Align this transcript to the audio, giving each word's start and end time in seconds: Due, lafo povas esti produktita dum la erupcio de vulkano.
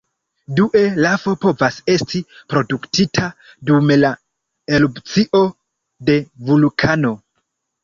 Due, 0.59 0.79
lafo 1.05 1.33
povas 1.43 1.77
esti 1.95 2.21
produktita 2.53 3.29
dum 3.71 3.95
la 4.05 4.13
erupcio 4.79 5.45
de 6.11 6.19
vulkano. 6.51 7.17